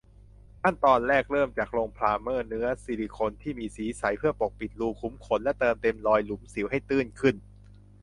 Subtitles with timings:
[0.61, 7.35] ขั้นตอนแรกเริ่มจากลงไพรเมอร์เนื้อซิลิโคนที่มีสีใสเพื่อปกปิดรูขุมขน และเติมเต็มรอยหลุมสิวให้ตื้นขึ้น